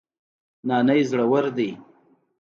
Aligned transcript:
نانی 0.67 1.01
زړور 1.09 1.45
دی 1.57 1.69